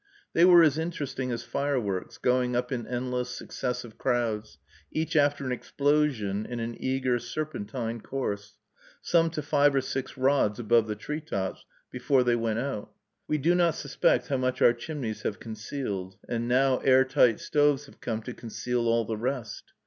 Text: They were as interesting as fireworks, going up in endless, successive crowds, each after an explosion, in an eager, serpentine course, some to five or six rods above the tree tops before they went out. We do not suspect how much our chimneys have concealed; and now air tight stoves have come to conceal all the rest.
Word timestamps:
They 0.33 0.45
were 0.45 0.63
as 0.63 0.79
interesting 0.79 1.29
as 1.31 1.43
fireworks, 1.43 2.17
going 2.17 2.55
up 2.55 2.71
in 2.71 2.87
endless, 2.87 3.29
successive 3.29 3.99
crowds, 3.99 4.57
each 4.91 5.15
after 5.15 5.45
an 5.45 5.51
explosion, 5.51 6.43
in 6.47 6.59
an 6.59 6.75
eager, 6.79 7.19
serpentine 7.19 8.01
course, 8.01 8.57
some 9.03 9.29
to 9.29 9.43
five 9.43 9.75
or 9.75 9.81
six 9.81 10.17
rods 10.17 10.57
above 10.57 10.87
the 10.87 10.95
tree 10.95 11.21
tops 11.21 11.63
before 11.91 12.23
they 12.23 12.35
went 12.35 12.57
out. 12.57 12.91
We 13.27 13.37
do 13.37 13.53
not 13.53 13.75
suspect 13.75 14.29
how 14.29 14.37
much 14.37 14.59
our 14.59 14.73
chimneys 14.73 15.21
have 15.21 15.39
concealed; 15.39 16.17
and 16.27 16.47
now 16.47 16.79
air 16.79 17.05
tight 17.05 17.39
stoves 17.39 17.85
have 17.85 18.01
come 18.01 18.23
to 18.23 18.33
conceal 18.33 18.87
all 18.87 19.05
the 19.05 19.15
rest. 19.17 19.65